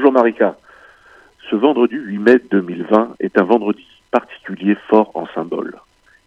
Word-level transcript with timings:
Bonjour 0.00 0.14
Marika. 0.14 0.56
Ce 1.50 1.54
vendredi 1.54 1.94
8 1.94 2.18
mai 2.20 2.38
2020 2.50 3.16
est 3.20 3.38
un 3.38 3.44
vendredi 3.44 3.84
particulier 4.10 4.74
fort 4.88 5.10
en 5.12 5.26
symbole. 5.34 5.74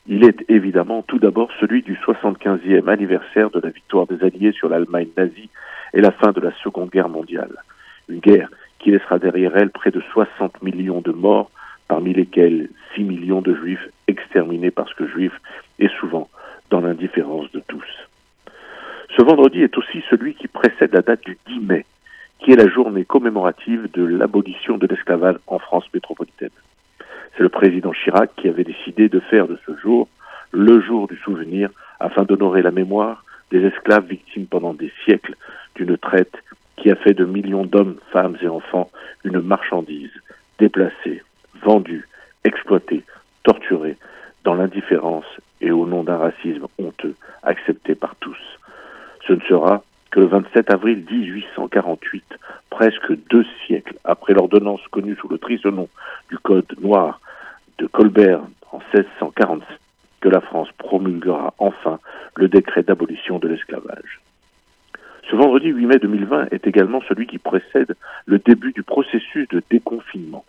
Il 0.06 0.24
est 0.24 0.46
évidemment 0.48 1.02
tout 1.02 1.18
d'abord 1.18 1.50
celui 1.60 1.82
du 1.82 1.96
75e 1.96 2.88
anniversaire 2.88 3.50
de 3.50 3.60
la 3.60 3.72
victoire 3.72 4.06
des 4.06 4.24
Alliés 4.24 4.52
sur 4.52 4.70
l'Allemagne 4.70 5.08
nazie 5.18 5.50
et 5.96 6.02
la 6.02 6.12
fin 6.12 6.34
de 6.34 6.40
la 6.40 6.52
Seconde 6.62 6.92
Guerre 6.92 7.10
mondiale. 7.10 7.64
Une 8.10 8.20
guerre 8.20 8.52
qui 8.78 8.92
laissera 8.92 9.18
derrière 9.18 9.58
elle 9.58 9.72
près 9.72 9.90
de 9.90 10.02
60 10.12 10.62
millions 10.62 11.02
de 11.02 11.12
morts, 11.12 11.50
parmi 11.88 12.14
lesquels 12.14 12.70
6 12.94 13.02
millions 13.02 13.42
de 13.42 13.56
juifs 13.56 13.90
exterminés 14.08 14.70
parce 14.70 14.94
que 14.94 15.08
juifs 15.08 15.42
et 15.80 15.90
souvent 16.00 16.30
dans 16.70 16.82
l'indifférence 16.82 17.52
de 17.54 17.64
tous. 17.68 18.08
Ce 19.18 19.24
vendredi 19.24 19.64
est 19.64 19.76
aussi 19.80 20.04
celui 20.12 20.36
qui 20.36 20.48
précède 20.48 20.94
la 20.94 21.02
date 21.02 21.26
du 21.26 21.40
10 21.48 21.60
mai, 21.62 21.86
qui 22.44 22.52
est 22.52 22.58
la 22.58 22.68
journée 22.68 23.06
commémorative 23.06 23.90
de 23.94 24.04
l'abolition 24.04 24.78
de 24.78 24.86
l'esclavage 24.86 25.38
en 25.48 25.60
France 25.60 25.86
métropolitaine. 25.94 26.50
C'est 27.36 27.44
le 27.44 27.50
président 27.50 27.94
Chirac 27.94 28.32
qui 28.36 28.50
avait 28.50 28.66
décidé 28.66 29.08
de 29.08 29.22
faire 29.22 29.48
de 29.48 29.58
ce 29.66 29.76
jour 29.78 30.10
le 30.52 30.82
jour 30.82 31.08
du 31.08 31.16
souvenir 31.18 31.70
afin 32.00 32.24
d'honorer 32.24 32.62
la 32.62 32.72
mémoire 32.72 33.24
des 33.50 33.64
esclaves 33.66 34.08
victimes 34.08 34.46
pendant 34.46 34.74
des 34.74 34.92
siècles 35.06 35.36
d'une 35.76 35.98
traite 35.98 36.36
qui 36.76 36.92
a 36.92 36.96
fait 36.96 37.14
de 37.14 37.24
millions 37.24 37.66
d'hommes, 37.66 37.96
femmes 38.12 38.38
et 38.42 38.48
enfants 38.48 38.92
une 39.24 39.40
marchandise 39.40 40.12
déplacée, 40.60 41.24
vendue, 41.64 42.08
exploitée, 42.44 43.04
torturée, 43.44 43.96
dans 44.44 44.54
l'indifférence 44.54 45.26
et 45.62 45.72
au 45.72 45.86
nom 45.86 46.04
d'un 46.04 46.18
racisme 46.18 46.68
honteux, 46.78 47.16
accepté 47.42 47.96
par 47.96 48.16
tous. 48.18 48.38
Ce 49.26 49.32
ne 49.32 49.42
sera 49.42 49.84
le 50.16 50.26
27 50.26 50.72
avril 50.72 51.04
1848, 51.10 52.24
presque 52.70 53.14
deux 53.30 53.46
siècles 53.66 53.96
après 54.04 54.34
l'ordonnance 54.34 54.82
connue 54.92 55.16
sous 55.16 55.28
le 55.28 55.38
triste 55.38 55.66
nom 55.66 55.90
du 56.30 56.38
Code 56.38 56.74
noir 56.82 57.20
de 57.80 57.88
Colbert 57.88 58.42
en 58.72 58.80
1647, 58.94 59.66
que 60.22 60.30
la 60.30 60.42
France 60.42 60.70
promulguera 60.78 61.54
enfin 61.58 62.00
le 62.36 62.48
décret 62.48 62.84
d'abolition 62.84 63.40
de 63.40 63.48
l'esclavage. 63.48 64.22
Ce 65.30 65.36
vendredi 65.36 65.70
8 65.70 65.86
mai 65.86 66.00
2020 66.00 66.48
est 66.52 66.68
également 66.68 67.02
celui 67.08 67.26
qui 67.26 67.38
précède 67.38 67.96
le 68.26 68.40
début 68.40 68.72
du 68.72 68.84
processus 68.84 69.48
de 69.50 69.64
déconfinement. 69.70 70.46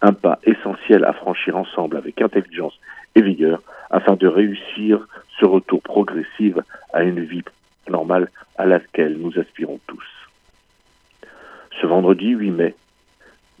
Un 0.00 0.12
pas 0.12 0.38
essentiel 0.44 1.04
à 1.04 1.12
franchir 1.12 1.56
ensemble 1.56 1.96
avec 1.96 2.20
intelligence 2.22 2.78
et 3.14 3.22
vigueur 3.22 3.62
afin 3.90 4.14
de 4.14 4.26
réussir 4.26 5.06
ce 5.38 5.44
retour 5.44 5.82
progressif 5.82 6.54
à 6.92 7.02
une 7.02 7.20
vie 7.20 7.42
à 8.56 8.66
laquelle 8.66 9.18
nous 9.18 9.38
aspirons 9.38 9.80
tous. 9.86 10.04
Ce 11.80 11.86
vendredi 11.86 12.30
8 12.30 12.50
mai 12.50 12.74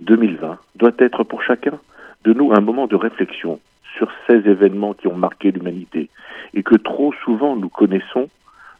2020 0.00 0.58
doit 0.76 0.92
être 0.98 1.24
pour 1.24 1.42
chacun 1.42 1.78
de 2.24 2.32
nous 2.32 2.52
un 2.52 2.60
moment 2.60 2.86
de 2.86 2.96
réflexion 2.96 3.60
sur 3.96 4.10
ces 4.26 4.36
événements 4.48 4.94
qui 4.94 5.08
ont 5.08 5.16
marqué 5.16 5.50
l'humanité 5.50 6.10
et 6.54 6.62
que 6.62 6.74
trop 6.74 7.12
souvent 7.24 7.56
nous 7.56 7.68
connaissons, 7.68 8.28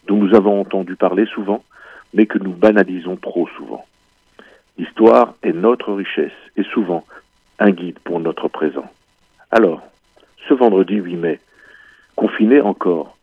dont 0.06 0.16
nous 0.16 0.34
avons 0.34 0.60
entendu 0.60 0.96
parler 0.96 1.26
souvent, 1.26 1.62
mais 2.14 2.26
que 2.26 2.38
nous 2.38 2.52
banalisons 2.52 3.16
trop 3.16 3.48
souvent. 3.56 3.84
L'histoire 4.78 5.34
est 5.42 5.52
notre 5.52 5.92
richesse 5.92 6.32
et 6.56 6.64
souvent 6.64 7.04
un 7.58 7.70
guide 7.70 7.98
pour 8.00 8.20
notre 8.20 8.48
présent. 8.48 8.90
Alors, 9.50 9.82
ce 10.48 10.54
vendredi 10.54 10.96
8 10.96 11.16
mai, 11.16 11.40
confiné 12.14 12.60
encore, 12.60 13.15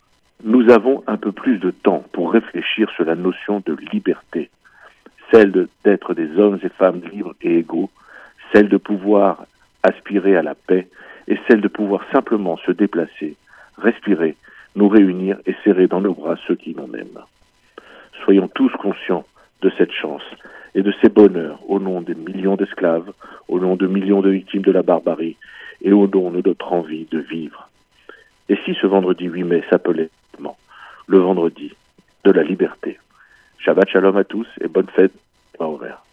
nous 0.43 0.69
avons 0.69 1.03
un 1.07 1.15
peu 1.15 1.31
plus 1.31 1.57
de 1.57 1.71
temps 1.71 2.03
pour 2.11 2.33
réfléchir 2.33 2.89
sur 2.91 3.05
la 3.05 3.15
notion 3.15 3.63
de 3.65 3.77
liberté, 3.93 4.49
celle 5.31 5.67
d'être 5.85 6.13
des 6.13 6.37
hommes 6.37 6.59
et 6.61 6.69
femmes 6.69 7.01
libres 7.11 7.33
et 7.41 7.59
égaux, 7.59 7.89
celle 8.51 8.67
de 8.67 8.77
pouvoir 8.77 9.45
aspirer 9.83 10.35
à 10.35 10.43
la 10.43 10.53
paix 10.53 10.89
et 11.29 11.39
celle 11.47 11.61
de 11.61 11.69
pouvoir 11.69 12.03
simplement 12.11 12.57
se 12.57 12.71
déplacer, 12.71 13.37
respirer, 13.77 14.35
nous 14.75 14.89
réunir 14.89 15.37
et 15.45 15.55
serrer 15.63 15.87
dans 15.87 16.01
nos 16.01 16.13
bras 16.13 16.35
ceux 16.45 16.55
qui 16.55 16.75
nous 16.75 16.93
aiment. 16.93 17.23
Soyons 18.25 18.49
tous 18.49 18.71
conscients 18.73 19.25
de 19.61 19.71
cette 19.77 19.93
chance 19.93 20.23
et 20.75 20.81
de 20.81 20.93
ces 21.01 21.09
bonheurs 21.09 21.59
au 21.69 21.79
nom 21.79 22.01
des 22.01 22.15
millions 22.15 22.57
d'esclaves, 22.57 23.13
au 23.47 23.59
nom 23.59 23.77
de 23.77 23.87
millions 23.87 24.21
de 24.21 24.29
victimes 24.29 24.61
de 24.61 24.71
la 24.71 24.83
barbarie 24.83 25.37
et 25.81 25.93
au 25.93 26.05
nom 26.07 26.31
de 26.31 26.41
notre 26.45 26.73
envie 26.73 27.07
de 27.11 27.19
vivre. 27.19 27.69
Et 28.49 28.57
si 28.65 28.75
ce 28.81 28.87
vendredi 28.87 29.25
8 29.25 29.43
mai 29.45 29.63
s'appelait 29.69 30.09
le 31.13 31.19
vendredi 31.19 31.71
de 32.23 32.31
la 32.31 32.41
liberté 32.41 32.97
Shabbat 33.59 33.87
shalom 33.87 34.17
à 34.17 34.23
tous 34.23 34.47
et 34.59 34.67
bonne 34.67 34.87
fête. 34.87 35.13
Au 35.59 35.73
revoir. 35.73 36.03